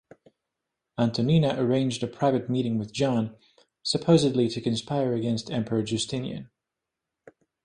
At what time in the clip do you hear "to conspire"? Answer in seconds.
4.49-5.13